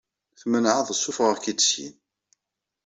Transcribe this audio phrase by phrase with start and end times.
[0.39, 1.95] Tmenɛeḍ ssufɣeɣ-k-id syin.